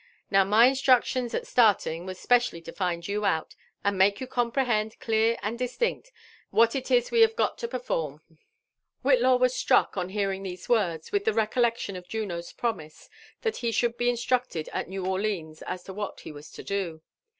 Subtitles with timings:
[0.31, 4.99] Now my instructions at starting was specially to find you out, and make you comprehend
[4.99, 6.11] clear and distinct
[6.49, 8.19] what it is we have got to perform."
[9.03, 13.11] Whitlaw was struck, on hearing these words, with the recollection of Juno's promise
[13.41, 17.03] that he should be instructed at New Orleans as to what he was to do.